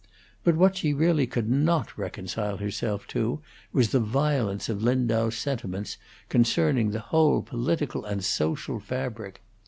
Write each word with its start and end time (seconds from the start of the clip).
But 0.43 0.55
what 0.55 0.77
she 0.77 0.95
really 0.95 1.27
could 1.27 1.47
not 1.47 1.95
reconcile 1.95 2.57
herself 2.57 3.05
to 3.09 3.39
was 3.71 3.89
the 3.89 3.99
violence 3.99 4.67
of 4.67 4.81
Lindau's 4.81 5.37
sentiments 5.37 5.97
concerning 6.27 6.89
the 6.89 7.01
whole 7.01 7.43
political 7.43 8.03
and 8.03 8.23
social 8.23 8.79
fabric. 8.79 9.43